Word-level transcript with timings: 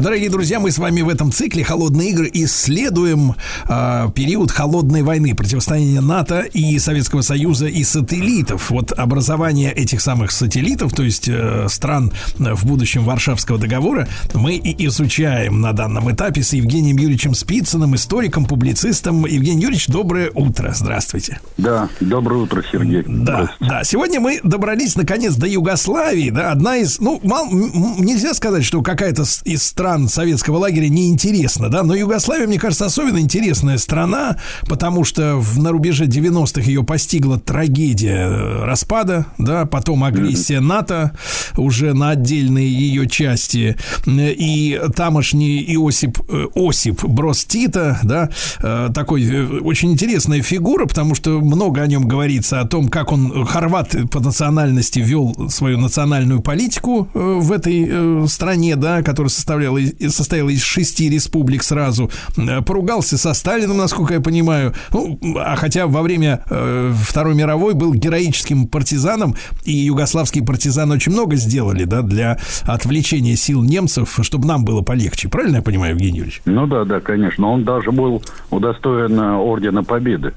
Дорогие 0.00 0.28
друзья, 0.28 0.58
мы 0.58 0.72
с 0.72 0.78
вами 0.78 1.02
в 1.02 1.08
этом 1.08 1.30
цикле 1.30 1.62
«Холодные 1.62 2.10
игры» 2.10 2.28
исследуем 2.32 3.36
э, 3.68 4.08
период 4.12 4.50
холодной 4.50 5.02
войны, 5.02 5.36
противостояние 5.36 6.00
НАТО 6.00 6.40
и 6.40 6.80
Советского 6.80 7.20
Союза 7.20 7.66
и 7.66 7.84
сателлитов. 7.84 8.70
Вот 8.70 8.90
образование 8.90 9.72
этих 9.72 10.00
самых 10.00 10.32
сателлитов, 10.32 10.92
то 10.92 11.04
есть 11.04 11.28
э, 11.28 11.68
стран 11.68 12.12
в 12.38 12.66
будущем 12.66 13.04
Варшавского 13.04 13.56
договора, 13.56 14.08
мы 14.34 14.56
и 14.56 14.86
изучаем 14.86 15.60
на 15.60 15.72
данном 15.72 16.10
этапе 16.10 16.42
с 16.42 16.52
Евгением 16.54 16.96
Юрьевичем 16.96 17.32
Спицыным, 17.34 17.94
историком, 17.94 18.46
публицистом. 18.46 19.24
Евгений 19.26 19.62
Юрьевич, 19.62 19.86
доброе 19.86 20.32
утро. 20.34 20.72
Здравствуйте. 20.74 21.38
Да, 21.56 21.88
доброе 22.00 22.42
утро, 22.42 22.64
Сергей. 22.70 23.04
Да, 23.06 23.52
да. 23.60 23.84
Сегодня 23.84 24.18
мы 24.18 24.40
добрались 24.42 24.96
наконец 24.96 25.36
до 25.36 25.46
Югославии, 25.46 26.30
да, 26.30 26.50
одна 26.50 26.78
из, 26.78 26.98
ну, 26.98 27.20
мал, 27.22 27.48
нельзя 27.48 28.34
сказать, 28.34 28.64
что 28.64 28.82
какая-то 28.82 29.22
из 29.44 29.62
стран 29.62 29.83
стран 29.84 30.08
советского 30.08 30.56
лагеря 30.56 30.88
неинтересно, 30.88 31.68
да, 31.68 31.82
но 31.82 31.94
Югославия, 31.94 32.46
мне 32.46 32.58
кажется, 32.58 32.86
особенно 32.86 33.18
интересная 33.18 33.76
страна, 33.76 34.38
потому 34.62 35.04
что 35.04 35.36
в, 35.36 35.58
на 35.58 35.72
рубеже 35.72 36.06
90-х 36.06 36.62
ее 36.62 36.82
постигла 36.84 37.38
трагедия 37.38 38.26
э, 38.26 38.64
распада, 38.64 39.26
да, 39.36 39.66
потом 39.66 40.02
агрессия 40.02 40.60
НАТО 40.60 41.14
уже 41.58 41.92
на 41.92 42.10
отдельные 42.12 42.66
ее 42.66 43.06
части, 43.06 43.76
и 44.06 44.80
тамошний 44.96 45.62
Иосип, 45.74 46.18
э, 46.30 46.46
Осип 46.54 47.04
Брос 47.04 47.44
Тита, 47.44 47.98
да, 48.02 48.30
э, 48.62 48.88
такой 48.94 49.60
очень 49.60 49.92
интересная 49.92 50.40
фигура, 50.40 50.86
потому 50.86 51.14
что 51.14 51.42
много 51.42 51.82
о 51.82 51.86
нем 51.86 52.08
говорится, 52.08 52.60
о 52.60 52.66
том, 52.66 52.88
как 52.88 53.12
он, 53.12 53.44
хорват 53.44 53.94
по 54.10 54.20
национальности, 54.20 55.00
вел 55.00 55.50
свою 55.50 55.76
национальную 55.76 56.40
политику 56.40 57.06
в 57.12 57.52
этой 57.52 58.26
стране, 58.28 58.76
да, 58.76 59.02
которая 59.02 59.28
составляла 59.28 59.73
состояла, 60.08 60.44
состояла 60.44 60.48
из 60.48 60.62
шести 60.62 61.08
республик 61.08 61.62
сразу, 61.62 62.10
э, 62.36 62.62
поругался 62.62 63.16
со 63.16 63.34
Сталином, 63.34 63.76
насколько 63.76 64.14
я 64.14 64.20
понимаю, 64.20 64.72
ну, 64.92 65.18
а 65.38 65.54
хотя 65.56 65.86
во 65.86 66.02
время 66.02 66.42
э, 66.50 66.92
Второй 66.94 67.34
мировой 67.34 67.74
был 67.74 67.94
героическим 67.94 68.66
партизаном, 68.66 69.34
и 69.64 69.72
югославские 69.72 70.44
партизаны 70.44 70.94
очень 70.94 71.12
много 71.12 71.36
сделали, 71.36 71.84
да, 71.84 72.02
для 72.02 72.38
отвлечения 72.64 73.36
сил 73.36 73.62
немцев, 73.62 74.18
чтобы 74.22 74.48
нам 74.48 74.64
было 74.64 74.82
полегче. 74.82 75.28
Правильно 75.28 75.56
я 75.56 75.62
понимаю, 75.62 75.92
Евгений 75.92 76.18
Юрьевич? 76.18 76.42
Ну 76.44 76.66
да, 76.66 76.84
да, 76.84 77.00
конечно. 77.00 77.48
Он 77.48 77.64
даже 77.64 77.92
был 77.92 78.22
удостоен 78.50 79.18
э, 79.20 79.36
Ордена 79.36 79.84
Победы, 79.84 80.32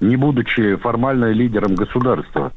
не 0.00 0.16
будучи 0.16 0.76
формально 0.76 1.30
лидером 1.30 1.74
государства 1.74 2.52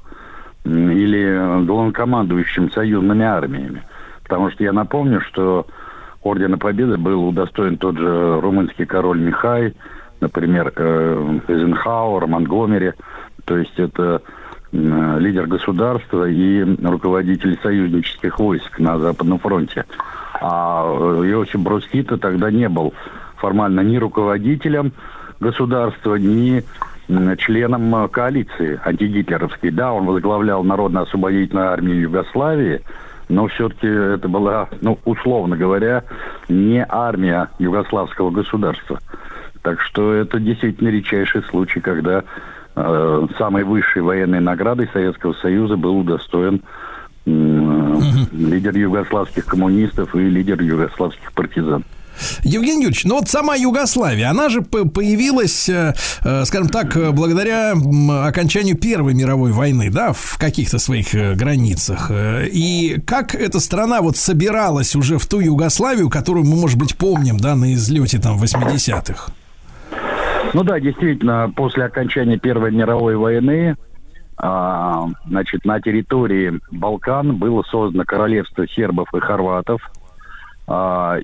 или 0.63 1.65
главнокомандующим 1.65 2.71
союзными 2.71 3.25
армиями. 3.25 3.83
Потому 4.23 4.51
что 4.51 4.63
я 4.63 4.73
напомню, 4.73 5.21
что 5.21 5.65
Ордена 6.23 6.57
Победы 6.57 6.97
был 6.97 7.27
удостоен 7.27 7.77
тот 7.77 7.97
же 7.97 8.39
румынский 8.39 8.85
король 8.85 9.19
Михай, 9.19 9.73
например, 10.19 10.71
э, 10.75 11.39
Эйзенхауэр, 11.47 12.27
Монгомери. 12.27 12.93
То 13.45 13.57
есть 13.57 13.77
это 13.79 14.21
э, 14.71 15.17
лидер 15.19 15.47
государства 15.47 16.29
и 16.29 16.63
руководитель 16.83 17.57
союзнических 17.63 18.37
войск 18.39 18.77
на 18.77 18.99
Западном 18.99 19.39
фронте. 19.39 19.85
А 20.39 20.83
э, 20.85 21.31
Иосиф 21.31 21.59
Брос 21.59 21.87
тогда 22.21 22.51
не 22.51 22.69
был 22.69 22.93
формально 23.37 23.81
ни 23.81 23.97
руководителем 23.97 24.93
государства, 25.39 26.15
ни 26.15 26.63
членом 27.37 28.07
коалиции 28.09 28.79
антигитлеровской. 28.85 29.71
Да, 29.71 29.91
он 29.91 30.05
возглавлял 30.05 30.63
Народно-освободительную 30.63 31.71
армию 31.71 32.01
Югославии– 32.01 32.81
но 33.31 33.47
все-таки 33.47 33.87
это 33.87 34.27
была, 34.27 34.67
ну, 34.81 34.99
условно 35.05 35.55
говоря, 35.55 36.03
не 36.49 36.85
армия 36.87 37.49
югославского 37.59 38.29
государства. 38.29 38.99
Так 39.61 39.79
что 39.81 40.13
это 40.13 40.39
действительно 40.39 40.89
редчайший 40.89 41.41
случай, 41.43 41.79
когда 41.79 42.23
э, 42.75 43.27
самой 43.37 43.63
высшей 43.63 44.01
военной 44.01 44.41
наградой 44.41 44.89
Советского 44.91 45.33
Союза 45.33 45.77
был 45.77 45.99
удостоен 45.99 46.61
э, 47.25 47.29
лидер 48.33 48.75
югославских 48.75 49.45
коммунистов 49.45 50.13
и 50.13 50.19
лидер 50.19 50.61
югославских 50.61 51.31
партизан. 51.31 51.85
Евгений 52.43 52.83
Юрьевич, 52.83 53.05
ну 53.05 53.15
вот 53.15 53.27
сама 53.27 53.55
Югославия, 53.55 54.29
она 54.29 54.49
же 54.49 54.61
появилась, 54.61 55.69
э, 55.69 55.93
э, 56.23 56.45
скажем 56.45 56.69
так, 56.69 56.95
э, 56.95 57.11
благодаря 57.11 57.73
окончанию 58.25 58.77
Первой 58.77 59.13
мировой 59.13 59.51
войны, 59.51 59.89
да, 59.91 60.13
в 60.13 60.37
каких-то 60.37 60.79
своих 60.79 61.13
границах. 61.13 62.11
И 62.11 63.01
как 63.05 63.35
эта 63.35 63.59
страна 63.59 64.01
вот 64.01 64.17
собиралась 64.17 64.95
уже 64.95 65.17
в 65.17 65.25
ту 65.25 65.39
Югославию, 65.39 66.09
которую 66.09 66.45
мы, 66.45 66.55
может 66.55 66.77
быть, 66.77 66.95
помним, 66.95 67.37
да, 67.37 67.55
на 67.55 67.73
излете 67.73 68.19
там 68.19 68.41
80-х? 68.41 69.31
Ну 70.53 70.63
да, 70.63 70.79
действительно, 70.79 71.51
после 71.55 71.85
окончания 71.85 72.37
Первой 72.37 72.71
мировой 72.71 73.15
войны 73.15 73.75
а, 74.37 75.07
значит, 75.27 75.65
на 75.65 75.79
территории 75.79 76.59
Балкан 76.71 77.37
было 77.37 77.63
создано 77.63 78.03
королевство 78.05 78.67
сербов 78.67 79.13
и 79.13 79.19
хорватов– 79.19 79.81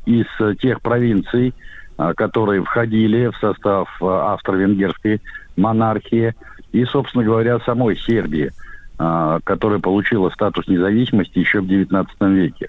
из 0.06 0.58
тех 0.59 0.81
провинций, 0.81 1.53
а, 1.97 2.13
которые 2.13 2.63
входили 2.63 3.28
в 3.28 3.38
состав 3.38 3.90
а, 4.02 4.34
австро-венгерской 4.34 5.19
монархии 5.56 6.35
и, 6.72 6.85
собственно 6.85 7.24
говоря, 7.24 7.59
самой 7.62 7.97
Сербии, 7.97 8.52
которая 8.97 9.80
получила 9.80 10.30
статус 10.30 10.68
независимости 10.68 11.40
еще 11.40 11.62
в 11.62 11.66
XIX 11.66 12.08
веке. 12.34 12.68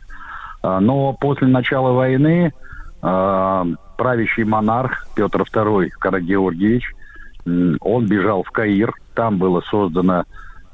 Но 0.62 1.14
после 1.14 1.46
начала 1.48 1.92
войны 1.92 2.52
правящий 3.00 4.44
монарх 4.44 5.08
Петр 5.16 5.42
II 5.42 5.88
Карагеоргиевич, 5.98 6.94
он 7.80 8.06
бежал 8.06 8.42
в 8.42 8.50
Каир, 8.50 8.92
там 9.14 9.38
было 9.38 9.62
создано 9.70 10.24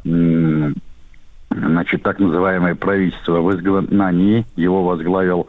значит, 0.05 2.03
так 2.03 2.19
называемое 2.19 2.75
правительство 2.75 3.41
в 3.41 3.55
изгнании, 3.55 4.47
его 4.57 4.85
возглавил 4.85 5.49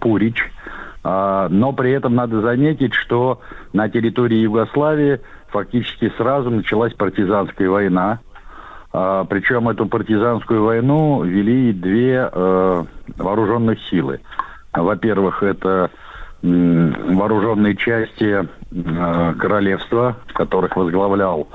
Пурич. 0.00 0.44
А, 1.04 1.48
но 1.50 1.72
при 1.72 1.92
этом 1.92 2.14
надо 2.14 2.40
заметить, 2.40 2.94
что 2.94 3.40
на 3.74 3.90
территории 3.90 4.38
Югославии 4.38 5.20
фактически 5.48 6.10
сразу 6.16 6.50
началась 6.50 6.94
партизанская 6.94 7.68
война. 7.68 8.20
А, 8.92 9.24
причем 9.24 9.68
эту 9.68 9.86
партизанскую 9.86 10.64
войну 10.64 11.22
вели 11.22 11.72
две 11.74 12.28
э, 12.32 12.84
вооруженных 13.18 13.78
силы. 13.90 14.20
Во-первых, 14.72 15.42
это 15.42 15.90
вооруженные 16.42 17.76
части 17.76 18.46
э, 18.46 19.34
королевства, 19.38 20.16
которых 20.32 20.76
возглавлял 20.76 21.48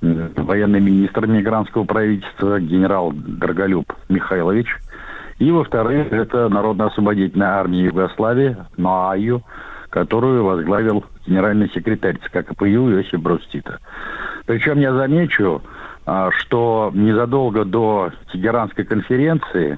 военный 0.00 0.80
министр 0.80 1.26
мигрантского 1.26 1.84
правительства 1.84 2.60
генерал 2.60 3.12
Драголюб 3.12 3.92
Михайлович– 4.08 4.76
и, 5.44 5.50
во-вторых, 5.50 6.10
это 6.10 6.48
Народно-освободительная 6.48 7.58
армия 7.58 7.84
Югославии, 7.84 8.56
НОАЮ, 8.78 9.42
которую 9.90 10.42
возглавил 10.42 11.04
генеральный 11.26 11.68
секретарь 11.68 12.16
ЦК 12.16 12.46
КПЮ 12.46 12.90
Иосиф 12.90 13.20
Брос 13.20 13.46
Причем 14.46 14.78
я 14.80 14.94
замечу, 14.94 15.60
а, 16.06 16.30
что 16.30 16.90
незадолго 16.94 17.66
до 17.66 18.10
Тегеранской 18.32 18.84
конференции 18.86 19.76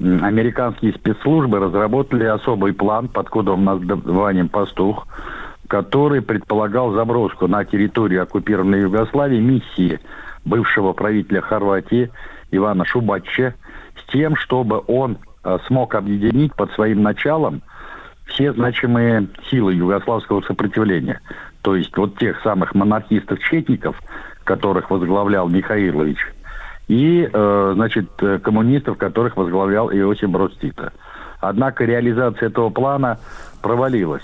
американские 0.00 0.92
спецслужбы 0.92 1.60
разработали 1.60 2.24
особый 2.24 2.74
план 2.74 3.06
под 3.06 3.30
кодовым 3.30 3.64
названием 3.64 4.48
«Пастух», 4.48 5.06
который 5.68 6.20
предполагал 6.20 6.90
заброску 6.92 7.46
на 7.46 7.64
территорию 7.64 8.24
оккупированной 8.24 8.80
Югославии 8.80 9.38
миссии 9.38 10.00
бывшего 10.44 10.92
правителя 10.94 11.42
Хорватии 11.42 12.10
Ивана 12.50 12.84
Шубачча– 12.84 13.54
тем, 14.08 14.36
чтобы 14.36 14.82
он 14.86 15.18
э, 15.44 15.58
смог 15.66 15.94
объединить 15.94 16.54
под 16.54 16.72
своим 16.72 17.02
началом 17.02 17.62
все 18.26 18.52
значимые 18.52 19.28
силы 19.50 19.74
югославского 19.74 20.42
сопротивления. 20.42 21.20
То 21.62 21.76
есть 21.76 21.96
вот 21.96 22.18
тех 22.18 22.40
самых 22.42 22.74
монархистов-четников, 22.74 24.00
которых 24.44 24.90
возглавлял 24.90 25.48
Михаилович, 25.48 26.18
и, 26.88 27.28
э, 27.32 27.72
значит, 27.74 28.08
э, 28.20 28.38
коммунистов, 28.38 28.98
которых 28.98 29.36
возглавлял 29.36 29.90
Иосиф 29.90 30.30
Брос 30.30 30.56
Однако 31.40 31.84
реализация 31.84 32.48
этого 32.48 32.70
плана 32.70 33.18
провалилась. 33.60 34.22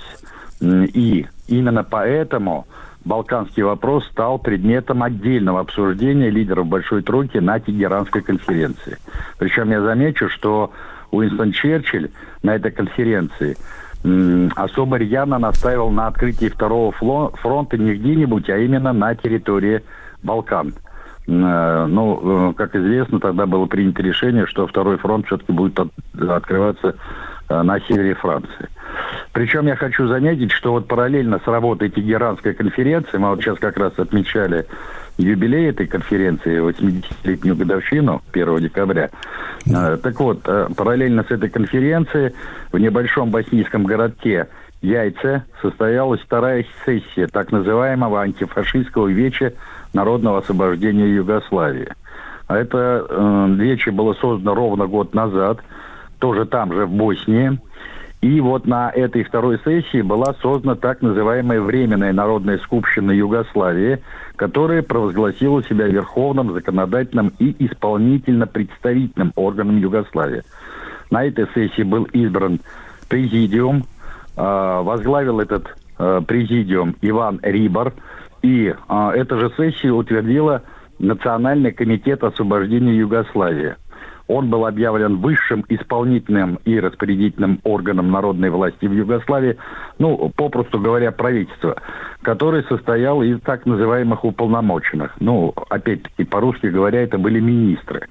И 0.61 1.27
именно 1.49 1.83
поэтому 1.83 2.67
Балканский 3.05 3.63
вопрос 3.63 4.07
стал 4.07 4.39
предметом 4.39 5.03
отдельного 5.03 5.61
обсуждения 5.61 6.31
лидеров 6.31 6.67
Большой 6.67 7.03
Тройки 7.03 7.39
на 7.39 7.59
Тегеранской 7.59 8.23
конференции. 8.23 8.99
Причем 9.39 9.71
я 9.71 9.81
замечу, 9.81 10.29
что 10.29 10.73
Уинстон 11.11 11.53
Черчилль 11.53 12.11
на 12.43 12.55
этой 12.55 12.71
конференции 12.71 13.57
особо 14.57 14.97
рьяно 14.97 15.39
настаивал 15.39 15.91
на 15.91 16.09
открытии 16.09 16.49
второго 16.49 16.93
фронта 16.93 17.79
не 17.79 17.95
где-нибудь, 17.95 18.51
а 18.51 18.59
именно 18.59 18.93
на 18.93 19.15
территории 19.15 19.83
Балкан. 20.23 20.75
Э, 21.29 21.87
ну, 21.89 22.51
э, 22.51 22.55
как 22.55 22.75
известно, 22.75 23.21
тогда 23.21 23.47
было 23.47 23.67
принято 23.67 24.03
решение, 24.03 24.47
что 24.47 24.67
второй 24.67 24.99
фронт 24.99 25.27
все-таки 25.27 25.53
будет 25.53 25.79
от, 25.79 25.91
открываться 26.21 26.97
э, 27.49 27.63
на 27.63 27.79
севере 27.81 28.15
Франции. 28.15 28.69
Причем 29.33 29.67
я 29.67 29.77
хочу 29.77 30.07
заметить, 30.09 30.53
что 30.53 30.73
вот 30.73 30.87
параллельно 30.87 31.41
с 31.43 31.47
работой 31.47 31.89
Тегеранской 31.89 32.53
конференции, 32.53 33.17
мы 33.17 33.31
вот 33.31 33.41
сейчас 33.41 33.59
как 33.59 33.79
раз 33.79 33.93
отмечали 33.97 34.67
юбилей 35.17 35.71
этой 35.71 35.87
конференции, 35.87 36.61
80-летнюю 36.61 37.57
годовщину 37.57 38.23
1 38.33 38.59
декабря. 38.59 39.11
Так 39.65 40.21
вот, 40.21 40.43
параллельно 40.77 41.25
с 41.27 41.31
этой 41.31 41.49
конференцией 41.49 42.35
в 42.73 42.79
небольшом 42.79 43.31
боснийском 43.31 43.85
городке 43.85 44.49
Яйце 44.83 45.45
состоялась 45.63 46.21
вторая 46.21 46.67
сессия 46.85 47.29
так 47.29 47.53
называемого 47.53 48.21
антифашистского 48.21 49.07
веча 49.07 49.53
народного 49.95 50.39
освобождения 50.39 51.07
Югославии. 51.07 51.89
А 52.49 52.59
это 52.59 53.07
э, 53.09 53.47
вече 53.59 53.93
было 53.93 54.15
создано 54.15 54.55
ровно 54.55 54.87
год 54.87 55.15
назад, 55.15 55.61
тоже 56.19 56.47
там 56.47 56.73
же, 56.73 56.87
в 56.87 56.91
Боснии. 56.91 57.59
И 58.23 58.41
вот 58.41 58.67
на 58.67 58.91
этой 58.91 59.25
второй 59.25 59.59
сессии 59.65 60.01
была 60.01 60.35
создана 60.41 60.77
так 60.77 61.03
называемая 61.03 61.61
Временная 61.61 62.13
народная 62.13 62.59
скупщина 62.59 63.11
Югославии, 63.11 63.99
которая 64.37 64.83
провозгласила 64.83 65.63
себя 65.65 65.87
верховным, 65.89 66.53
законодательным 66.53 67.33
и 67.39 67.55
исполнительно-представительным 67.67 69.33
органом 69.35 69.77
Югославии. 69.77 70.43
На 71.11 71.25
этой 71.25 71.47
сессии 71.53 71.83
был 71.83 72.05
избран 72.05 72.61
президиум, 73.09 73.85
э, 74.37 74.41
возглавил 74.83 75.41
этот 75.41 75.67
э, 75.99 76.23
президиум 76.27 76.97
Иван 77.03 77.41
Рибар– 77.43 77.93
и 78.43 78.75
а, 78.89 79.13
эту 79.13 79.39
же 79.39 79.53
сессию 79.57 79.97
утвердила 79.97 80.63
Национальный 80.99 81.73
комитет 81.73 82.23
освобождения 82.23 82.95
Югославии. 82.95 83.77
Он 84.33 84.49
был 84.49 84.65
объявлен 84.65 85.19
высшим 85.19 85.63
исполнительным 85.69 86.59
и 86.65 86.81
распорядительным 86.81 87.61
органом 87.65 88.11
народной 88.11 88.49
власти 88.49 88.87
в 88.87 88.93
Югославии, 88.93 89.59
ну, 89.99 90.33
попросту 90.35 90.81
говоря, 90.81 91.13
правительство, 91.13 91.77
которое 92.23 92.63
состояло 92.63 93.23
из 93.23 93.41
так 93.43 93.67
называемых 93.67 94.25
уполномоченных. 94.25 95.13
Ну, 95.21 95.53
опять-таки, 95.69 96.25
по-русски 96.25 96.69
говоря, 96.69 97.03
это 97.03 97.19
были 97.19 97.41
министры. 97.41 98.09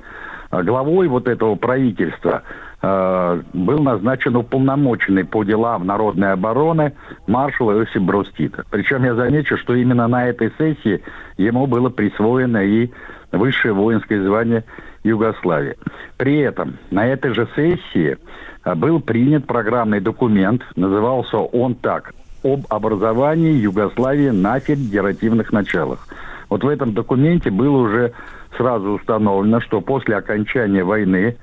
А 0.51 0.61
главой 0.61 1.07
вот 1.07 1.27
этого 1.27 1.55
правительства 1.55 2.43
э, 2.83 3.41
был 3.53 3.79
назначен 3.79 4.35
уполномоченный 4.35 5.25
по 5.25 5.43
делам 5.43 5.87
народной 5.87 6.33
обороны 6.33 6.93
маршал 7.25 7.71
Иосиф 7.71 8.03
Брустита. 8.03 8.63
Причем 8.69 9.03
я 9.05 9.15
замечу, 9.15 9.57
что 9.57 9.73
именно 9.73 10.07
на 10.07 10.27
этой 10.27 10.51
сессии 10.59 11.01
ему 11.37 11.65
было 11.65 11.89
присвоено 11.89 12.63
и 12.63 12.91
высшее 13.31 13.73
воинское 13.73 14.21
звание 14.21 14.65
Югославии. 15.03 15.75
При 16.17 16.39
этом 16.39 16.77
на 16.91 17.07
этой 17.07 17.33
же 17.33 17.47
сессии 17.55 18.17
э, 18.63 18.75
был 18.75 18.99
принят 18.99 19.45
программный 19.47 19.99
документ, 19.99 20.63
назывался 20.75 21.37
он 21.37 21.75
так 21.75 22.13
«Об 22.43 22.65
образовании 22.69 23.53
Югославии 23.53 24.29
на 24.29 24.59
федеративных 24.59 25.51
началах». 25.51 26.07
Вот 26.49 26.63
в 26.63 26.67
этом 26.67 26.93
документе 26.93 27.49
было 27.49 27.77
уже 27.77 28.13
сразу 28.57 28.91
установлено, 28.91 29.61
что 29.61 29.81
после 29.81 30.17
окончания 30.17 30.83
войны 30.83 31.37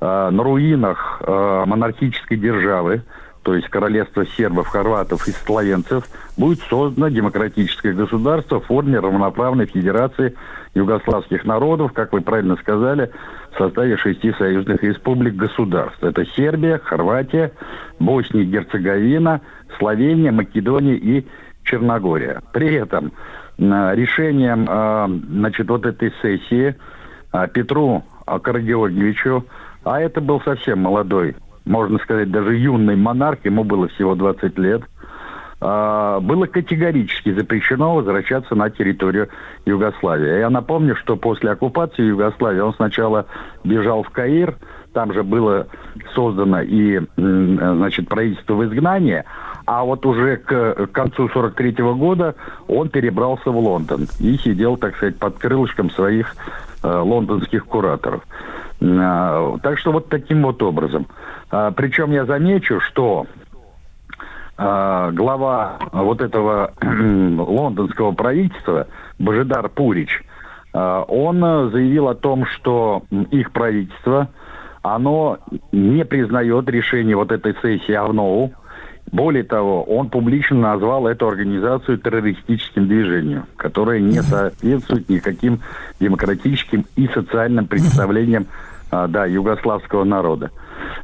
э, 0.00 0.30
на 0.30 0.42
руинах 0.42 1.22
э, 1.24 1.64
монархической 1.66 2.36
державы, 2.36 3.02
то 3.42 3.54
есть 3.54 3.68
королевства 3.68 4.26
сербов, 4.26 4.68
хорватов 4.68 5.26
и 5.26 5.32
словенцев, 5.32 6.04
будет 6.36 6.60
создано 6.60 7.08
демократическое 7.08 7.92
государство 7.92 8.60
в 8.60 8.66
форме 8.66 8.98
равноправной 8.98 9.66
федерации 9.66 10.34
югославских 10.74 11.44
народов, 11.44 11.92
как 11.92 12.12
вы 12.12 12.20
правильно 12.20 12.56
сказали, 12.56 13.10
в 13.52 13.58
составе 13.58 13.96
шести 13.96 14.32
союзных 14.32 14.82
республик 14.82 15.34
государств. 15.34 16.02
Это 16.02 16.24
Сербия, 16.36 16.78
Хорватия, 16.78 17.52
Босния 17.98 18.42
и 18.42 18.46
Герцеговина, 18.46 19.40
Словения, 19.78 20.30
Македония 20.32 20.94
и 20.94 21.26
Черногория. 21.64 22.42
При 22.52 22.74
этом 22.74 23.12
решением 23.58 24.66
значит, 25.28 25.68
вот 25.68 25.86
этой 25.86 26.12
сессии 26.22 26.76
Петру 27.52 28.04
Каргеоргиевичу, 28.26 29.44
а 29.84 30.00
это 30.00 30.20
был 30.20 30.40
совсем 30.42 30.80
молодой, 30.80 31.36
можно 31.70 31.98
сказать, 32.00 32.30
даже 32.30 32.56
юный 32.56 32.96
монарх, 32.96 33.44
ему 33.44 33.64
было 33.64 33.88
всего 33.88 34.14
20 34.14 34.58
лет, 34.58 34.82
было 35.60 36.46
категорически 36.50 37.34
запрещено 37.34 37.94
возвращаться 37.94 38.54
на 38.54 38.70
территорию 38.70 39.28
Югославии. 39.66 40.38
Я 40.38 40.48
напомню, 40.48 40.96
что 40.96 41.16
после 41.16 41.50
оккупации 41.50 42.02
Югославии 42.02 42.60
он 42.60 42.72
сначала 42.74 43.26
бежал 43.62 44.02
в 44.02 44.08
Каир, 44.08 44.56
там 44.94 45.12
же 45.12 45.22
было 45.22 45.66
создано 46.14 46.62
и, 46.62 47.00
значит, 47.16 48.08
правительство 48.08 48.54
в 48.54 48.64
изгнании, 48.64 49.22
а 49.66 49.84
вот 49.84 50.04
уже 50.06 50.38
к 50.38 50.88
концу 50.92 51.28
43 51.28 51.72
-го 51.72 51.94
года 51.94 52.34
он 52.66 52.88
перебрался 52.88 53.50
в 53.50 53.58
Лондон 53.58 54.08
и 54.18 54.36
сидел, 54.38 54.76
так 54.76 54.96
сказать, 54.96 55.18
под 55.18 55.38
крылышком 55.38 55.90
своих 55.90 56.34
э, 56.82 56.88
лондонских 56.88 57.66
кураторов. 57.66 58.22
Э, 58.80 59.58
так 59.62 59.78
что 59.78 59.92
вот 59.92 60.08
таким 60.08 60.42
вот 60.42 60.62
образом. 60.62 61.06
Э, 61.50 61.70
причем 61.74 62.12
я 62.12 62.24
замечу, 62.24 62.80
что 62.80 63.26
э, 64.56 65.10
глава 65.12 65.78
вот 65.92 66.20
этого 66.20 66.72
лондонского 66.82 68.12
правительства 68.12 68.86
Божидар 69.18 69.68
Пурич, 69.68 70.22
он 70.72 71.40
заявил 71.72 72.06
о 72.06 72.14
том, 72.14 72.46
что 72.46 73.02
их 73.32 73.50
правительство, 73.50 74.28
оно 74.82 75.38
не 75.72 76.04
признает 76.04 76.68
решение 76.68 77.16
вот 77.16 77.32
этой 77.32 77.56
сессии 77.60 77.92
АВНОУ, 77.92 78.52
более 79.10 79.42
того, 79.42 79.82
он 79.82 80.10
публично 80.10 80.58
назвал 80.58 81.08
эту 81.08 81.26
организацию 81.26 81.98
террористическим 81.98 82.86
движением, 82.86 83.46
которое 83.56 84.00
не 84.00 84.22
соответствует 84.22 85.08
никаким 85.08 85.58
демократическим 85.98 86.86
и 86.94 87.08
социальным 87.08 87.66
представлениям 87.66 88.46
да, 88.90 89.26
югославского 89.26 90.04
народа. 90.04 90.50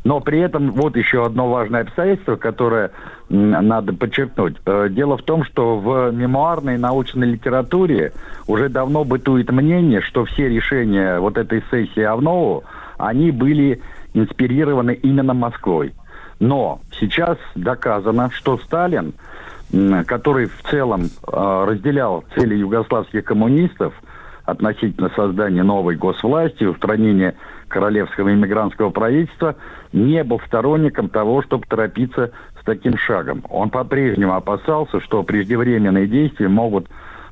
Но 0.05 0.21
при 0.21 0.41
этом 0.41 0.71
вот 0.71 0.97
еще 0.97 1.25
одно 1.25 1.49
важное 1.51 1.83
обстоятельство, 1.83 2.37
которое 2.37 2.91
надо 3.29 3.93
подчеркнуть. 3.93 4.57
Э, 4.65 4.89
дело 4.91 5.17
в 5.17 5.23
том, 5.23 5.45
что 5.45 5.79
в 5.79 6.13
мемуарной 6.13 6.79
научной 6.79 7.33
литературе 7.33 8.13
уже 8.47 8.69
давно 8.69 9.05
бытует 9.05 9.51
мнение, 9.51 10.01
что 10.01 10.25
все 10.25 10.49
решения 10.49 11.19
вот 11.19 11.37
этой 11.39 11.63
сессии 11.71 12.03
Авнову, 12.03 12.65
они 12.99 13.31
были 13.31 13.83
инспирированы 14.15 14.95
именно 14.95 15.35
Москвой. 15.35 15.93
Но 16.39 16.81
сейчас 16.99 17.39
доказано, 17.55 18.31
что 18.31 18.59
Сталин, 18.59 19.15
который 20.07 20.47
в 20.47 20.63
целом 20.71 21.03
э, 21.05 21.65
разделял 21.69 22.25
цели 22.35 22.55
югославских 22.55 23.25
коммунистов 23.25 23.95
относительно 24.47 25.11
создания 25.15 25.63
новой 25.63 25.97
госвласти, 25.97 26.65
устранения 26.65 27.35
королевского 27.69 28.33
иммигрантского 28.33 28.91
правительства, 28.91 29.57
не 29.93 30.23
был 30.25 30.41
сторонником 30.47 31.09
того, 31.09 31.43
чтобы 31.43 31.67
торопиться 31.67 32.31
с 32.61 32.65
таким 32.65 32.97
шагом. 32.97 33.43
Он 33.51 33.71
по-прежнему 33.71 34.35
опасался, 34.35 35.01
что 35.01 35.23
преждевременные 35.25 36.07
действия 36.07 36.49
могут 36.49 36.87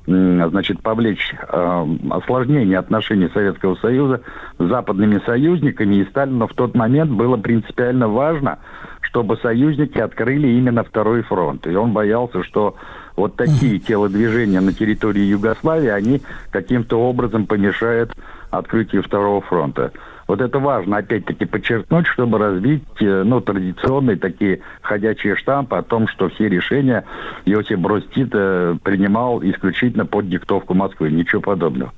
значит, 0.07 0.83
повлечь 0.83 1.35
э, 1.35 1.87
осложнение 2.11 2.79
отношений 2.79 3.31
Советского 3.33 3.75
Союза 3.77 4.21
с 4.59 4.63
западными 4.63 5.19
союзниками, 5.25 5.97
и 5.97 6.05
Сталину 6.05 6.47
в 6.47 6.53
тот 6.53 6.75
момент 6.75 7.11
было 7.11 7.39
принципиально 7.39 8.07
важно, 8.09 8.59
чтобы 9.01 9.39
союзники 9.39 9.99
открыли 9.99 10.49
именно 10.49 10.85
второй 10.85 11.23
фронт. 11.23 11.67
И 11.67 11.75
он 11.75 11.93
боялся, 11.93 12.43
что 12.43 12.77
вот 13.17 13.37
такие 13.37 13.79
телодвижения 13.79 14.61
на 14.61 14.73
территории 14.73 15.23
Югославии, 15.23 15.89
они 15.89 16.23
каким-то 16.51 17.01
образом 17.01 17.47
помешают 17.47 18.13
открытию 18.51 19.03
второго 19.03 19.41
фронта. 19.41 19.93
Вот 20.27 20.41
это 20.41 20.59
важно, 20.59 20.99
опять-таки, 20.99 21.45
подчеркнуть, 21.45 22.07
чтобы 22.07 22.39
развить, 22.39 22.83
э, 23.01 23.23
ну, 23.25 23.41
традиционные 23.41 24.17
такие 24.17 24.61
ходячие 24.81 25.37
штампы 25.37 25.77
о 25.77 25.83
том, 25.83 26.09
что 26.09 26.29
все 26.31 26.49
решения 26.49 27.05
Иосиф 27.45 27.79
Брустит 27.79 28.31
принимал 28.31 29.43
исключительно 29.43 30.07
под 30.07 30.29
диктовку 30.29 30.73
Москвы. 30.73 31.11
Ничего 31.11 31.43
подобного. 31.43 31.93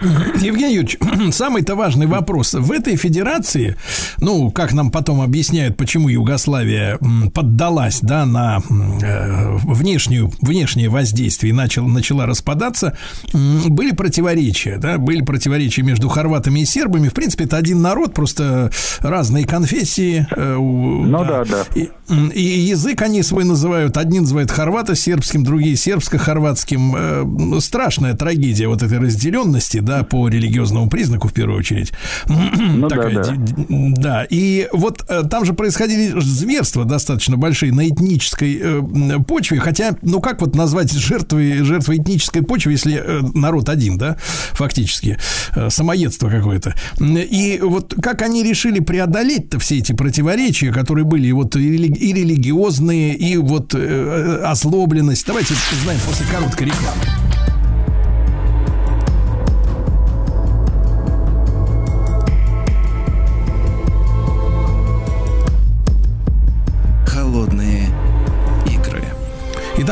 Евгений 0.00 0.74
Юрьевич, 0.74 0.98
самый-то 1.34 1.74
важный 1.74 2.06
вопрос. 2.06 2.54
В 2.54 2.70
этой 2.72 2.96
федерации, 2.96 3.76
ну, 4.18 4.50
как 4.50 4.72
нам 4.72 4.90
потом 4.90 5.20
объясняют, 5.20 5.76
почему 5.76 6.08
Югославия 6.08 6.98
поддалась, 7.32 8.00
да, 8.02 8.26
на 8.26 8.60
э, 8.68 9.56
внешнюю, 9.64 10.30
внешнее 10.40 10.88
воздействие 10.88 11.50
и 11.50 11.54
начал, 11.54 11.86
начала 11.86 12.26
распадаться, 12.26 12.96
были 13.32 13.92
противоречия, 13.92 14.78
да, 14.78 14.98
были 14.98 15.22
противоречия 15.22 15.82
между 15.82 16.08
хорватами 16.08 16.60
и 16.60 16.64
сербами. 16.64 17.08
В 17.08 17.14
принципе, 17.14 17.44
это 17.44 17.56
один 17.56 17.80
народ, 17.80 18.14
просто 18.14 18.70
разные 19.00 19.46
конфессии. 19.46 20.26
Э, 20.30 20.56
ну 20.56 21.24
да, 21.24 21.44
да. 21.44 21.64
да. 21.74 21.80
И, 21.80 21.90
и 22.34 22.60
язык 22.60 23.02
они 23.02 23.22
свой 23.22 23.44
называют, 23.44 23.96
одни 23.96 24.20
называют 24.20 24.50
хорвато-сербским, 24.50 25.42
другие 25.42 25.76
сербско-хорватским. 25.76 27.56
Э, 27.56 27.60
страшная 27.60 28.14
трагедия 28.14 28.68
вот 28.68 28.82
этой 28.82 28.98
разделенности, 28.98 29.80
да, 29.86 30.02
по 30.02 30.28
религиозному 30.28 30.90
признаку 30.90 31.28
в 31.28 31.32
первую 31.32 31.58
очередь. 31.58 31.92
Ну, 32.26 32.88
Такая, 32.88 33.14
да, 33.14 33.22
да. 33.24 33.34
да, 33.68 34.26
и 34.28 34.68
вот 34.72 35.04
э, 35.08 35.22
там 35.30 35.44
же 35.44 35.54
происходили 35.54 36.12
зверства 36.20 36.84
достаточно 36.84 37.36
большие 37.36 37.72
на 37.72 37.88
этнической 37.88 38.60
э, 38.60 39.18
почве, 39.26 39.58
хотя, 39.60 39.96
ну 40.02 40.20
как 40.20 40.40
вот 40.40 40.54
назвать 40.54 40.92
жертвой, 40.92 41.62
жертвой 41.62 41.98
этнической 41.98 42.42
почвы, 42.42 42.72
если 42.72 43.00
э, 43.02 43.20
народ 43.34 43.68
один, 43.68 43.96
да, 43.96 44.16
фактически, 44.52 45.18
э, 45.54 45.70
самоедство 45.70 46.28
какое-то. 46.28 46.74
И 47.00 47.60
вот 47.62 47.94
как 48.02 48.22
они 48.22 48.42
решили 48.42 48.80
преодолеть-то 48.80 49.58
все 49.58 49.78
эти 49.78 49.92
противоречия, 49.92 50.72
которые 50.72 51.04
были 51.04 51.28
и 51.28 51.32
вот 51.32 51.56
и, 51.56 51.60
религи- 51.60 51.98
и 51.98 52.12
религиозные, 52.12 53.14
и 53.14 53.36
вот 53.36 53.74
э, 53.74 53.78
э 53.78 54.44
озлобленность. 54.44 55.26
Давайте 55.26 55.54
узнаем 55.72 56.00
после 56.06 56.26
короткой 56.26 56.66
рекламы. 56.66 57.25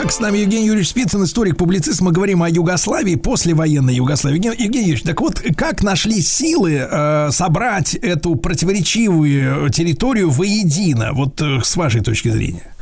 Итак, 0.05 0.13
с 0.13 0.21
нами 0.21 0.37
Евгений 0.37 0.67
Юрьевич 0.67 0.91
Спицын, 0.91 1.25
историк-публицист. 1.25 2.03
Мы 2.03 2.13
говорим 2.13 2.43
о 2.43 2.51
Югославии, 2.51 3.17
послевоенной 3.17 3.95
Югославии. 3.95 4.37
Евгений 4.37 4.89
Юрьевич, 4.89 5.03
так 5.03 5.19
вот, 5.23 5.41
как 5.57 5.83
нашли 5.83 6.21
силы 6.21 6.75
э, 6.75 7.31
собрать 7.31 7.95
эту 7.95 8.37
противоречивую 8.37 9.71
территорию 9.71 10.29
воедино, 10.29 11.15
вот 11.15 11.41
э, 11.41 11.61
с 11.63 11.75
вашей 11.79 12.03
точки 12.03 12.29
зрения? 12.29 12.75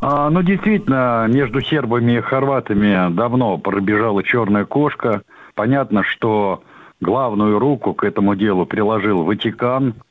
А, 0.00 0.30
ну, 0.30 0.42
действительно, 0.42 1.26
между 1.28 1.60
сербами 1.60 2.18
и 2.18 2.20
хорватами 2.20 3.12
давно 3.12 3.58
пробежала 3.58 4.22
черная 4.22 4.66
кошка. 4.66 5.22
Понятно, 5.56 6.04
что 6.04 6.62
главную 7.00 7.58
руку 7.58 7.94
к 7.94 8.04
этому 8.04 8.36
делу 8.36 8.64
приложил 8.64 9.24
Ватикан– 9.24 9.94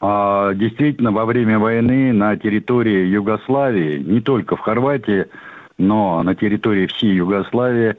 действительно, 0.00 1.10
во 1.10 1.24
время 1.24 1.58
войны 1.58 2.12
на 2.12 2.36
территории 2.36 3.06
Югославии, 3.06 3.98
не 3.98 4.20
только 4.20 4.56
в 4.56 4.60
Хорватии, 4.60 5.26
но 5.78 6.22
на 6.22 6.34
территории 6.34 6.86
всей 6.86 7.14
Югославии 7.14 7.96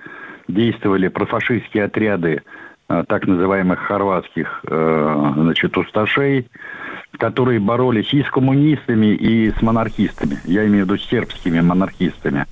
действовали 0.48 1.08
профашистские 1.08 1.86
отряды 1.86 2.44
а, 2.88 3.04
так 3.04 3.28
называемых 3.28 3.80
хорватских 3.80 4.62
а, 4.68 5.34
значит, 5.36 5.78
усташей, 5.78 6.50
которые 7.18 7.60
боролись 7.60 8.14
и 8.14 8.24
с 8.24 8.30
коммунистами, 8.30 9.08
и 9.08 9.52
с 9.52 9.62
монархистами. 9.62 10.38
Я 10.46 10.66
имею 10.68 10.86
в 10.86 10.88
виду 10.88 10.98
сербскими 10.98 11.62
монархистами. 11.62 12.46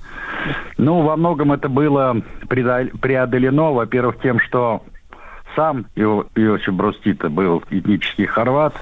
Ну, 0.76 1.02
во 1.02 1.16
многом 1.16 1.52
это 1.52 1.68
было 1.68 2.22
преодолено, 2.48 3.72
во-первых, 3.72 4.20
тем, 4.22 4.38
что 4.40 4.82
сам 5.56 5.86
Иосиф 5.96 6.72
Брустита 6.72 7.28
был 7.28 7.62
этнический 7.70 8.26
хорват, 8.26 8.74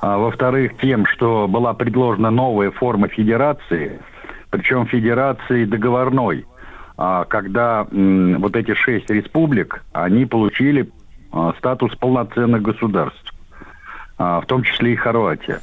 а, 0.00 0.18
во-вторых, 0.18 0.72
тем, 0.80 1.06
что 1.06 1.48
была 1.48 1.74
предложена 1.74 2.30
новая 2.30 2.70
форма 2.70 3.08
федерации, 3.08 4.00
причем 4.50 4.86
федерации 4.86 5.64
договорной, 5.64 6.46
а, 6.96 7.24
когда 7.24 7.86
вот 7.90 8.56
эти 8.56 8.74
шесть 8.74 9.10
республик, 9.10 9.82
они 9.92 10.26
получили 10.26 10.90
а, 11.32 11.54
статус 11.58 11.94
полноценных 11.96 12.62
государств, 12.62 13.32
в 14.18 14.44
том 14.46 14.62
числе 14.62 14.94
и 14.94 14.96
Хорватия. 14.96 15.60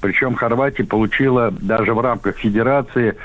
Причем 0.00 0.34
Хорватия 0.34 0.82
получила 0.82 1.52
даже 1.52 1.94
в 1.94 2.00
рамках 2.00 2.36
федерации 2.36 3.16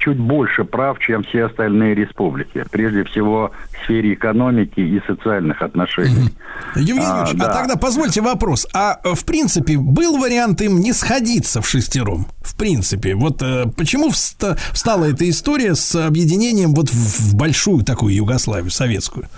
чуть 0.00 0.18
больше 0.18 0.64
прав, 0.64 0.98
чем 0.98 1.22
все 1.22 1.44
остальные 1.44 1.94
республики. 1.94 2.64
Прежде 2.70 3.04
всего 3.04 3.52
в 3.72 3.84
сфере 3.84 4.14
экономики 4.14 4.80
и 4.80 5.00
социальных 5.06 5.62
отношений. 5.62 6.30
Евгений 6.74 7.00
а, 7.04 7.20
Юрьевич, 7.20 7.34
а, 7.34 7.38
да. 7.38 7.50
а 7.50 7.54
тогда 7.54 7.76
позвольте 7.76 8.20
вопрос. 8.22 8.66
А 8.74 8.98
э, 9.04 9.14
в 9.14 9.24
принципе 9.24 9.76
был 9.78 10.18
вариант 10.18 10.60
им 10.62 10.80
не 10.80 10.92
сходиться 10.92 11.60
в 11.60 11.68
шестером? 11.68 12.26
В 12.42 12.56
принципе. 12.56 13.14
Вот 13.14 13.42
э, 13.42 13.66
почему 13.76 14.08
вста- 14.08 14.58
встала 14.72 15.04
эта 15.04 15.28
история 15.28 15.74
с 15.74 15.94
объединением 15.94 16.74
вот 16.74 16.88
в, 16.88 17.32
в 17.32 17.36
большую 17.36 17.84
такую 17.84 18.14
Югославию, 18.14 18.70
советскую? 18.70 19.28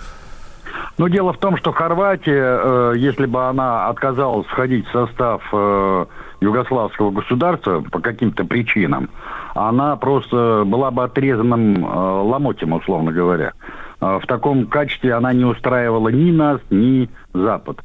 Ну, 0.97 1.09
дело 1.09 1.33
в 1.33 1.37
том, 1.37 1.57
что 1.57 1.71
Хорватия, 1.71 2.59
э, 2.61 2.93
если 2.97 3.25
бы 3.25 3.47
она 3.47 3.87
отказалась 3.89 4.47
входить 4.47 4.87
в 4.87 4.91
состав 4.91 5.41
э, 5.51 6.05
югославского 6.43 7.11
государства 7.11 7.81
по 7.81 7.99
каким-то 7.99 8.45
причинам, 8.45 9.09
она 9.55 9.95
просто 9.95 10.63
была 10.65 10.91
бы 10.91 11.03
отрезанным 11.03 11.85
э, 11.85 11.89
ломотем, 11.89 12.73
условно 12.73 13.11
говоря. 13.11 13.53
Э, 14.01 14.19
в 14.21 14.27
таком 14.27 14.67
качестве 14.67 15.13
она 15.13 15.33
не 15.33 15.45
устраивала 15.45 16.09
ни 16.09 16.31
нас, 16.31 16.61
ни 16.69 17.09
Запад. 17.33 17.79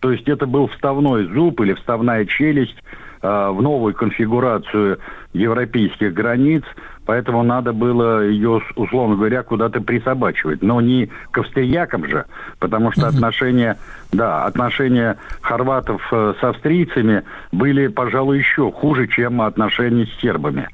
То 0.00 0.10
есть 0.10 0.28
это 0.28 0.46
был 0.46 0.68
вставной 0.68 1.26
зуб 1.26 1.60
или 1.60 1.74
вставная 1.74 2.26
челюсть 2.26 2.76
в 3.22 3.62
новую 3.62 3.94
конфигурацию 3.94 4.98
европейских 5.32 6.12
границ, 6.12 6.64
поэтому 7.06 7.42
надо 7.42 7.72
было 7.72 8.26
ее, 8.26 8.60
условно 8.76 9.16
говоря, 9.16 9.42
куда-то 9.42 9.80
присобачивать. 9.80 10.62
Но 10.62 10.80
не 10.80 11.08
к 11.30 11.38
австриякам 11.38 12.04
же, 12.06 12.24
потому 12.58 12.92
что 12.92 13.06
отношения, 13.08 13.78
да, 14.10 14.44
отношения 14.44 15.16
хорватов 15.40 16.02
с 16.10 16.42
австрийцами 16.42 17.22
были, 17.52 17.86
пожалуй, 17.86 18.38
еще 18.38 18.70
хуже, 18.72 19.06
чем 19.06 19.40
отношения 19.40 20.06
с 20.06 20.20
сербами. 20.20 20.68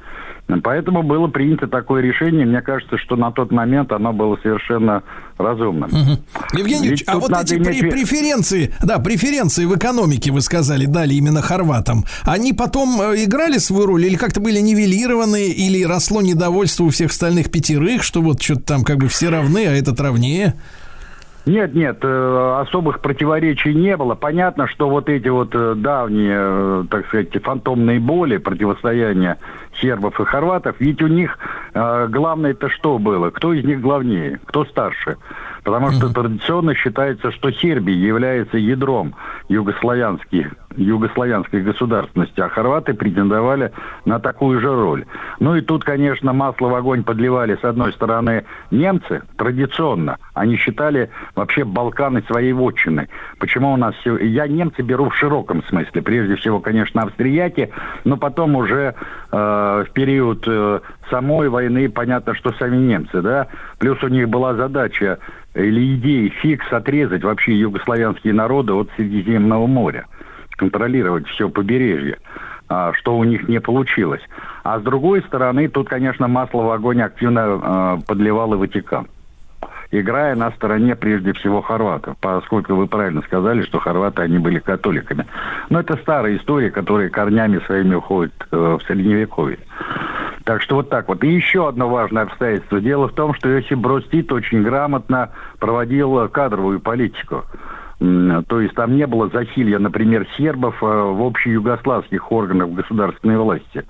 Поэтому 0.63 1.03
было 1.03 1.27
принято 1.27 1.67
такое 1.67 2.01
решение. 2.01 2.47
Мне 2.47 2.63
кажется, 2.63 2.97
что 2.97 3.17
на 3.17 3.31
тот 3.31 3.53
момент 3.53 3.93
оно 3.93 4.15
было 4.15 4.39
совершенно 4.43 5.03
разумным. 5.37 5.91
Угу. 5.91 6.59
Евгений 6.59 6.87
Юрьевич, 6.87 7.05
а 7.07 7.19
вот 7.19 7.31
эти 7.33 7.55
иметь... 7.55 7.91
преференции, 7.91 8.75
да, 8.83 8.99
преференции 8.99 9.67
в 9.67 9.77
экономике, 9.77 10.33
вы 10.33 10.41
сказали, 10.41 10.87
дали 10.87 11.15
именно 11.15 11.43
хорватам, 11.43 12.05
они 12.25 12.55
потом 12.55 13.01
э, 13.01 13.25
играли 13.25 13.59
свою 13.59 13.87
роль 13.87 14.07
или 14.07 14.17
как-то 14.17 14.41
были 14.41 14.61
нивелированы, 14.61 15.49
или 15.49 15.85
росло 15.85 16.23
недовольство 16.23 16.85
у 16.85 16.91
всех 16.91 17.11
остальных 17.11 17.51
пятерых, 17.51 18.03
что 18.03 18.23
вот 18.23 18.43
что-то 18.43 18.63
там 18.63 18.85
как 18.85 18.97
бы 18.97 19.09
все 19.09 19.29
равны, 19.29 19.67
а 19.67 19.73
этот 19.73 20.01
равнее? 20.01 20.55
Нет, 21.49 21.75
нет, 21.75 21.99
э, 22.03 22.61
особых 22.61 23.01
противоречий 23.01 23.73
не 23.73 23.97
было. 23.97 24.15
Понятно, 24.15 24.69
что 24.69 24.91
вот 24.91 25.09
эти 25.09 25.29
вот 25.29 25.55
э, 25.55 25.75
давние, 25.77 26.87
так 26.89 27.07
сказать, 27.07 27.43
фантомные 27.43 27.99
боли, 28.01 28.37
противостояния 28.37 29.39
сербов 29.81 30.21
и 30.21 30.25
хорватов, 30.25 30.77
ведь 30.79 31.01
у 31.03 31.07
них 31.07 31.39
главное-то 31.73 32.69
что 32.69 32.99
было? 32.99 33.31
Кто 33.31 33.53
из 33.53 33.65
них 33.65 33.81
главнее? 33.81 34.41
Кто 34.45 34.65
старше? 34.65 35.17
Потому 35.69 35.93
что 35.93 36.09
традиционно 36.09 36.75
считается, 36.75 37.31
что 37.31 37.51
Сербия 37.51 37.93
является 37.93 38.57
ядром 38.57 39.15
югославянских 39.51 40.55
югославянской 40.77 41.61
государственности, 41.61 42.41
а 42.41 42.49
хорваты 42.49 42.95
претендовали 42.95 43.73
на 44.05 44.19
такую 44.19 44.61
же 44.61 44.69
роль. 44.69 45.05
Ну 45.41 45.57
и 45.57 45.61
тут, 45.61 45.85
конечно, 45.85 46.33
масло 46.33 46.69
в 46.69 46.75
огонь 46.75 47.03
подливали, 47.05 47.59
с 47.61 47.65
одной 47.65 47.93
стороны, 47.93 48.45
немцы, 48.71 49.23
традиционно. 49.37 50.17
Они 50.35 50.57
считали 50.57 51.11
вообще 51.35 51.65
Балканы 51.65 52.23
своей 52.23 52.53
вотчиной. 52.53 53.09
Почему 53.39 53.73
у 53.73 53.77
нас 53.77 53.95
все... 53.97 54.17
Я 54.19 54.47
немцы 54.47 54.83
беру 54.83 55.11
в 55.11 55.17
широком 55.17 55.63
смысле. 55.65 56.01
Прежде 56.01 56.37
всего, 56.37 56.61
конечно, 56.61 57.03
австрияки, 57.03 57.71
но 58.05 58.17
потом 58.17 58.57
уже 58.57 58.95
э, 59.33 59.85
в 59.87 59.91
период 59.93 60.45
э, 60.47 60.81
самой 61.11 61.49
войны 61.49 61.89
понятно, 61.89 62.35
что 62.35 62.53
сами 62.53 62.77
немцы, 62.77 63.21
да. 63.21 63.49
Плюс 63.79 64.03
у 64.03 64.09
них 64.09 64.29
была 64.29 64.55
задача 64.55 65.19
или 65.59 65.97
идея 65.97 66.31
фикс 66.31 66.73
отрезать 66.73 67.25
вообще 67.25 67.55
югославянские 67.55 68.35
народы 68.35 68.73
от 68.73 68.91
Средиземного 68.97 69.67
моря 69.67 70.07
контролировать 70.57 71.27
все 71.29 71.49
побережье, 71.49 72.19
а, 72.69 72.93
что 72.95 73.17
у 73.17 73.25
них 73.25 73.49
не 73.49 73.61
получилось. 73.61 74.23
А 74.65 74.81
с 74.81 74.83
другой 74.83 75.23
стороны, 75.23 75.69
тут, 75.69 75.89
конечно, 75.89 76.27
масло 76.27 76.63
в 76.63 76.71
огонь 76.71 77.01
активно 77.01 77.43
а, 77.45 77.99
подливал 78.07 78.55
и 78.55 78.57
Ватикан 78.57 79.07
играя 79.91 80.35
на 80.35 80.51
стороне 80.53 80.97
прежде 80.97 81.33
всего 81.33 81.63
хорватов, 81.63 82.17
поскольку 82.21 82.75
вы 82.75 82.87
правильно 82.87 83.23
сказали, 83.23 83.63
что 83.63 83.79
хорваты, 83.79 84.23
они 84.23 84.39
были 84.39 84.59
католиками. 84.59 85.27
Но 85.71 85.81
это 85.81 85.97
старая 85.97 86.37
история, 86.37 86.71
которая 86.71 87.09
корнями 87.09 87.59
своими 87.67 87.95
уходит 87.95 88.35
э, 88.51 88.57
в 88.57 88.83
Средневековье. 88.87 89.59
Так 90.49 90.63
что 90.63 90.77
вот 90.77 90.89
так 90.89 91.09
вот. 91.09 91.23
И 91.25 91.29
еще 91.29 91.69
одно 91.69 91.91
важное 91.91 92.23
обстоятельство. 92.23 92.81
Дело 92.81 93.09
в 93.09 93.13
том, 93.13 93.35
что 93.35 93.53
Иосиф 93.53 93.79
Брос 93.79 94.03
Тит 94.05 94.33
очень 94.33 94.63
грамотно 94.63 95.29
проводил 95.59 96.27
кадровую 96.31 96.81
политику. 96.81 97.45
То 97.99 98.61
есть 98.61 98.75
там 98.75 98.97
не 98.97 99.07
было 99.07 99.29
засилья, 99.29 99.79
например, 99.79 100.27
сербов 100.39 100.83
э, 100.83 100.87
в 100.87 101.21
общеюгославских 101.21 102.33
органах 102.33 102.71
государственной 102.71 103.37
власти. 103.37 103.85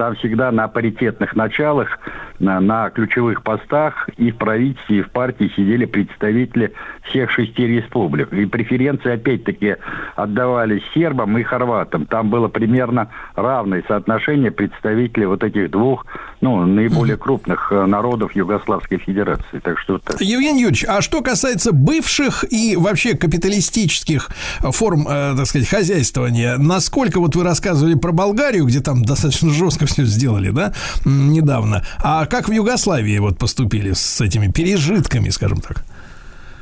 Там 0.00 0.14
всегда 0.14 0.50
на 0.50 0.66
паритетных 0.66 1.36
началах, 1.36 1.98
на, 2.38 2.58
на 2.58 2.88
ключевых 2.88 3.42
постах 3.42 4.08
и 4.16 4.30
в 4.30 4.38
правительстве, 4.38 5.00
и 5.00 5.02
в 5.02 5.10
партии 5.10 5.52
сидели 5.54 5.84
представители 5.84 6.72
всех 7.02 7.30
шести 7.30 7.66
республик. 7.66 8.32
И 8.32 8.46
преференции, 8.46 9.12
опять-таки, 9.12 9.76
отдавались 10.16 10.80
сербам 10.94 11.36
и 11.36 11.42
хорватам. 11.42 12.06
Там 12.06 12.30
было 12.30 12.48
примерно 12.48 13.10
равное 13.36 13.84
соотношение 13.88 14.50
представителей 14.50 15.26
вот 15.26 15.44
этих 15.44 15.70
двух, 15.70 16.06
ну, 16.40 16.64
наиболее 16.64 17.16
крупных 17.16 17.70
э, 17.70 17.84
народов 17.84 18.34
Югославской 18.34 18.98
Федерации. 18.98 19.58
Так 19.62 19.78
что 19.78 19.98
так. 19.98 20.20
Евгений 20.20 20.62
Юрьевич, 20.62 20.84
а 20.88 21.02
что 21.02 21.20
касается 21.20 21.72
бывших 21.72 22.50
и 22.50 22.76
вообще 22.76 23.14
капиталистических 23.14 24.30
форм, 24.60 25.06
э, 25.06 25.34
так 25.36 25.46
сказать, 25.46 25.68
хозяйствования, 25.68 26.56
насколько 26.56 27.20
вот 27.20 27.36
вы 27.36 27.44
рассказывали 27.44 27.94
про 27.94 28.12
Болгарию, 28.12 28.64
где 28.64 28.80
там 28.80 29.02
достаточно 29.02 29.50
жестко 29.50 29.84
все 29.84 30.04
сделали, 30.04 30.50
да, 30.50 30.72
недавно. 31.04 31.84
А 32.02 32.24
как 32.24 32.48
в 32.48 32.52
Югославии 32.52 33.18
вот 33.18 33.38
поступили 33.38 33.92
с 33.92 34.20
этими 34.22 34.50
пережитками, 34.50 35.28
скажем 35.28 35.58
так? 35.58 35.84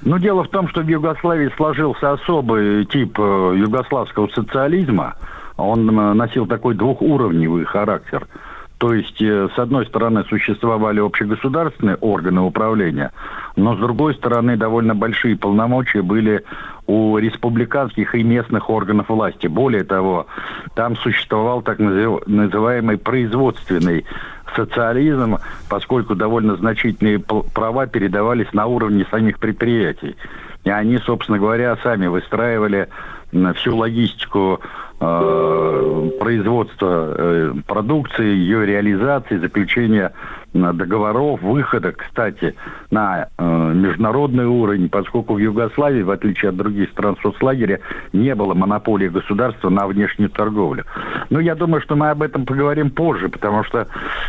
Ну, 0.02 0.18
дело 0.18 0.42
в 0.44 0.48
том, 0.48 0.68
что 0.68 0.80
в 0.80 0.88
Югославии 0.88 1.52
сложился 1.56 2.12
особый 2.12 2.84
тип 2.86 3.16
э, 3.18 3.54
югославского 3.56 4.28
социализма. 4.28 5.14
Он 5.56 5.86
носил 5.86 6.46
такой 6.46 6.74
двухуровневый 6.74 7.64
характер. 7.64 8.26
То 8.78 8.94
есть, 8.94 9.20
э, 9.20 9.48
с 9.54 9.58
одной 9.58 9.86
стороны, 9.86 10.24
существовали 10.28 11.00
общегосударственные 11.00 11.96
органы 11.96 12.42
управления, 12.42 13.10
но 13.56 13.74
с 13.74 13.78
другой 13.78 14.14
стороны, 14.14 14.56
довольно 14.56 14.94
большие 14.94 15.36
полномочия 15.36 16.00
были 16.00 16.44
у 16.86 17.18
республиканских 17.18 18.14
и 18.14 18.22
местных 18.22 18.70
органов 18.70 19.08
власти. 19.08 19.48
Более 19.48 19.82
того, 19.82 20.26
там 20.74 20.96
существовал 20.96 21.62
так 21.62 21.80
называемый 21.80 22.98
производственный 22.98 24.06
социализм, 24.54 25.38
поскольку 25.68 26.14
довольно 26.14 26.56
значительные 26.56 27.18
права 27.18 27.86
передавались 27.86 28.52
на 28.52 28.66
уровне 28.66 29.04
самих 29.10 29.40
предприятий. 29.40 30.16
И 30.64 30.70
они, 30.70 30.98
собственно 30.98 31.38
говоря, 31.38 31.76
сами 31.82 32.06
выстраивали 32.06 32.88
всю 33.56 33.76
логистику 33.76 34.60
производства 34.98 37.14
э, 37.16 37.54
продукции, 37.66 38.24
ее 38.24 38.66
реализации, 38.66 39.38
заключения 39.38 40.12
договоров, 40.52 41.40
выхода, 41.42 41.92
кстати, 41.92 42.54
на 42.90 43.28
э, 43.38 43.72
международный 43.74 44.46
уровень, 44.46 44.88
поскольку 44.88 45.34
в 45.34 45.38
Югославии, 45.38 46.02
в 46.02 46.10
отличие 46.10 46.48
от 46.48 46.56
других 46.56 46.90
стран 46.90 47.16
соцлагеря, 47.22 47.80
не 48.12 48.34
было 48.34 48.54
монополии 48.54 49.08
государства 49.08 49.68
на 49.68 49.86
внешнюю 49.86 50.30
торговлю. 50.30 50.84
Но 51.30 51.40
я 51.40 51.54
думаю, 51.54 51.82
что 51.82 51.96
мы 51.96 52.10
об 52.10 52.22
этом 52.22 52.46
поговорим 52.46 52.90
позже, 52.90 53.28
потому 53.28 53.64
что 53.64 53.86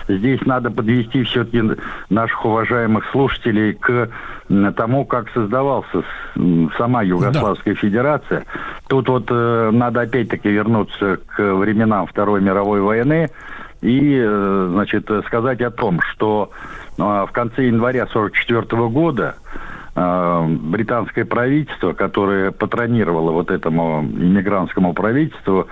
здесь 0.08 0.41
надо 0.46 0.70
подвести 0.70 1.24
все-таки 1.24 1.63
наших 2.10 2.46
уважаемых 2.46 3.06
слушателей 3.12 3.74
к 3.74 4.10
тому, 4.75 5.06
как 5.06 5.29
создавался 5.32 6.03
сама 6.77 7.03
Югославская 7.03 7.75
да. 7.75 7.79
Федерация. 7.79 8.46
Тут 8.88 9.08
вот 9.08 9.27
э, 9.29 9.70
надо 9.72 10.01
опять-таки 10.01 10.50
вернуться 10.50 11.20
к 11.27 11.39
временам 11.56 12.08
Второй 12.08 12.41
мировой 12.41 12.82
войны, 12.82 13.29
и, 13.82 14.20
э, 14.22 14.70
значит, 14.72 15.10
сказать 15.27 15.62
о 15.62 15.72
том, 15.72 16.01
что 16.01 16.51
э, 16.98 17.01
в 17.01 17.29
конце 17.32 17.68
января 17.68 18.03
1944 18.03 18.88
года 18.89 19.36
британское 19.96 21.25
правительство, 21.25 21.93
которое 21.93 22.51
патронировало 22.51 23.31
вот 23.31 23.51
этому 23.51 24.01
иммигрантскому 24.01 24.93
правительству 24.93 25.67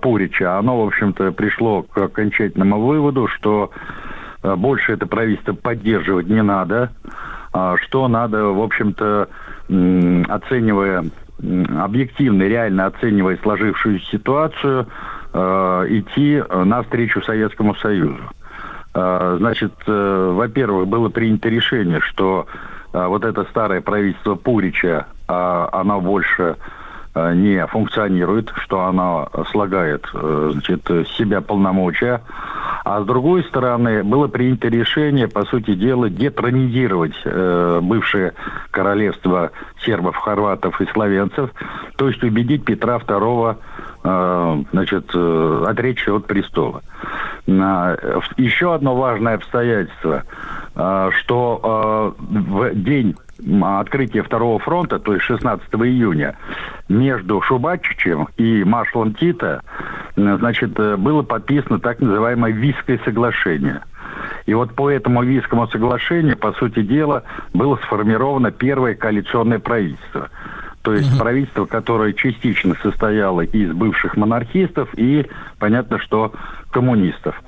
Пурича, 0.00 0.58
оно, 0.58 0.82
в 0.82 0.86
общем-то, 0.86 1.32
пришло 1.32 1.82
к 1.82 1.96
окончательному 1.98 2.80
выводу, 2.80 3.26
что 3.28 3.70
больше 4.42 4.92
это 4.92 5.06
правительство 5.06 5.54
поддерживать 5.54 6.28
не 6.28 6.42
надо, 6.42 6.92
а 7.52 7.76
что 7.78 8.08
надо, 8.08 8.44
в 8.46 8.60
общем-то, 8.60 9.28
оценивая 10.28 11.04
объективно, 11.78 12.42
реально 12.42 12.86
оценивая 12.86 13.38
сложившуюся 13.42 14.06
ситуацию, 14.06 14.86
э, 15.32 15.86
идти 15.88 16.42
навстречу 16.64 17.22
Советскому 17.22 17.74
Союзу. 17.76 18.22
Э, 18.94 19.36
значит, 19.38 19.72
э, 19.86 20.30
во-первых, 20.32 20.88
было 20.88 21.08
принято 21.08 21.48
решение, 21.48 22.00
что 22.00 22.46
э, 22.46 22.73
вот 22.94 23.24
это 23.24 23.44
старое 23.44 23.80
правительство 23.80 24.34
Пурича, 24.34 25.06
э, 25.28 25.68
оно 25.72 26.00
больше 26.00 26.56
Э, 27.16 27.32
не 27.32 27.64
функционирует, 27.68 28.52
что 28.56 28.86
она 28.86 29.28
слагает 29.52 30.04
э, 30.12 30.50
значит, 30.52 30.84
себя 31.16 31.40
полномочия. 31.40 32.22
А 32.84 33.00
с 33.00 33.06
другой 33.06 33.44
стороны, 33.44 34.02
было 34.02 34.26
принято 34.26 34.66
решение, 34.66 35.28
по 35.28 35.44
сути 35.44 35.74
дела, 35.74 36.10
детронизировать 36.10 37.14
э, 37.24 37.78
бывшее 37.80 38.34
королевство 38.72 39.52
сербов, 39.84 40.16
хорватов 40.16 40.80
и 40.80 40.86
словенцев, 40.86 41.50
то 41.96 42.08
есть 42.08 42.22
убедить 42.24 42.64
Петра 42.64 42.96
II 42.96 43.56
э, 44.02 44.64
значит, 44.72 45.14
отречься 45.14 46.14
от 46.14 46.26
престола. 46.26 46.82
Еще 47.46 48.74
одно 48.74 48.96
важное 48.96 49.34
обстоятельство, 49.34 50.24
что 50.74 52.14
э, 52.18 52.24
в 52.28 52.74
день 52.74 53.14
открытия 53.62 54.22
Второго 54.22 54.58
фронта, 54.58 54.98
то 54.98 55.14
есть 55.14 55.24
16 55.24 55.66
июня, 55.74 56.36
между 56.88 57.40
Шубачичем 57.42 58.28
и 58.36 58.64
маршалом 58.64 59.14
Тита, 59.14 59.62
значит, 60.16 60.78
э, 60.78 60.96
было 60.96 61.22
подписано 61.22 61.78
так 61.78 62.00
называемое 62.00 62.52
Виское 62.52 63.00
соглашение. 63.04 63.82
И 64.46 64.54
вот 64.54 64.74
по 64.74 64.90
этому 64.90 65.22
Вискому 65.22 65.66
соглашению, 65.68 66.36
по 66.36 66.52
сути 66.52 66.82
дела, 66.82 67.24
было 67.52 67.76
сформировано 67.76 68.50
первое 68.50 68.94
коалиционное 68.94 69.58
правительство. 69.58 70.28
То 70.82 70.92
есть 70.92 71.10
угу. 71.12 71.20
правительство, 71.20 71.64
которое 71.64 72.12
частично 72.12 72.74
состояло 72.82 73.40
из 73.40 73.72
бывших 73.72 74.16
монархистов 74.16 74.90
и, 74.96 75.26
понятно, 75.58 75.98
что 75.98 76.34
коммунистов. 76.70 77.40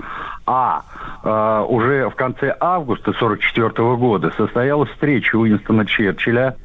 А 0.46 0.82
э, 1.24 1.64
уже 1.68 2.08
в 2.08 2.14
конце 2.14 2.56
августа 2.60 3.10
1944 3.10 3.96
года 3.96 4.32
состоялась 4.36 4.88
встреча 4.90 5.36
Уинстона 5.36 5.84
Черчилля 5.84 6.56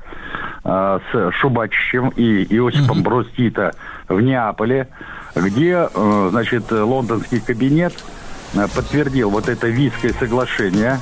э, 0.64 1.00
с 1.12 1.32
Шубачичем 1.40 2.10
и 2.10 2.44
Иосипом 2.44 3.00
угу. 3.00 3.10
Бростита 3.10 3.72
в 4.08 4.22
Неаполе, 4.22 4.88
где, 5.36 5.90
э, 5.94 6.28
значит, 6.32 6.72
лондонский 6.72 7.42
кабинет 7.42 7.94
э, 8.54 8.68
подтвердил 8.76 9.32
вот 9.32 9.50
это 9.50 9.68
Вийское 9.68 10.14
соглашение 10.14 11.00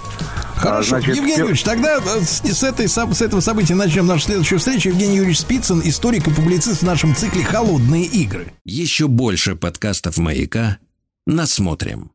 Хорошо. 0.60 0.96
А, 0.96 1.00
значит, 1.00 1.16
Евгений 1.16 1.40
Юрьевич, 1.40 1.64
тогда 1.64 1.98
э, 1.98 2.22
с, 2.22 2.42
с, 2.42 2.64
этой, 2.64 2.88
с 2.90 3.22
этого 3.22 3.40
события 3.40 3.76
начнем 3.76 4.06
нашу 4.06 4.26
следующую 4.26 4.60
встречу. 4.60 4.90
Евгений 4.90 5.16
Юрьевич 5.16 5.40
Спицын, 5.40 5.82
историк 5.84 6.28
и 6.28 6.34
публицист 6.34 6.82
в 6.82 6.86
нашем 6.86 7.16
цикле 7.16 7.44
«Холодные 7.44 8.06
игры». 8.06 8.52
Еще 8.66 9.08
больше 9.08 9.56
подкастов 9.56 10.18
«Маяка» 10.18 10.78
насмотрим. 11.26 12.12